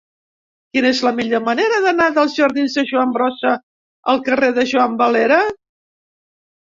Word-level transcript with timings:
Quina 0.75 0.87
és 0.91 1.01
la 1.07 1.11
millor 1.17 1.43
manera 1.49 1.81
d'anar 1.83 2.07
dels 2.15 2.33
jardins 2.39 2.79
de 2.79 2.85
Joan 2.93 3.13
Brossa 3.19 3.53
al 4.15 4.23
carrer 4.31 4.51
de 4.57 4.65
Juan 4.73 4.97
Valera? 5.03 5.39